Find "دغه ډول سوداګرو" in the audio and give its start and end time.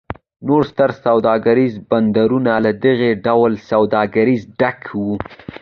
2.85-4.35